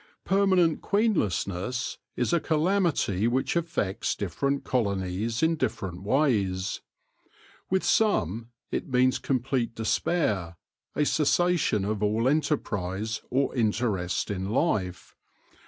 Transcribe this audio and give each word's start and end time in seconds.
Permanent 0.25 0.81
queenlessness 0.81 1.99
is 2.15 2.33
a 2.33 2.39
calamity 2.39 3.27
which 3.27 3.55
affects 3.55 4.15
different 4.15 4.63
colonies 4.63 5.43
in 5.43 5.55
different 5.55 6.01
ways. 6.01 6.81
With 7.69 7.83
some 7.83 8.49
it 8.71 8.87
means 8.89 9.19
complete 9.19 9.75
despair, 9.75 10.57
a 10.95 11.05
cessation 11.05 11.85
of 11.85 12.01
all 12.01 12.27
enterprise 12.27 13.21
or 13.29 13.53
interest 13.53 14.31
in 14.31 14.49
life. 14.49 15.15